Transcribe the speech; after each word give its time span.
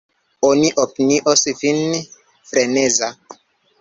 Oni 0.47 0.69
opinios 0.83 1.43
vin 1.59 1.79
freneza. 2.53 3.11